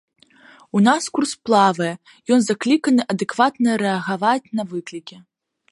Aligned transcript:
У 0.77 0.81
нас 0.87 1.09
курс 1.17 1.33
плавае, 1.49 1.91
ён 2.37 2.41
закліканы 2.47 3.01
адэкватна 3.17 3.69
рэагаваць 3.85 4.51
на 4.61 4.69
выклікі. 4.75 5.15